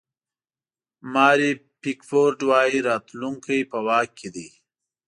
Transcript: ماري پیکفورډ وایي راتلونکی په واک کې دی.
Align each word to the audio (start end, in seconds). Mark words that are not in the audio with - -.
ماري 1.13 1.51
پیکفورډ 1.81 2.37
وایي 2.49 2.79
راتلونکی 2.89 3.59
په 3.71 3.77
واک 3.85 4.09
کې 4.19 4.29
دی. 4.35 4.49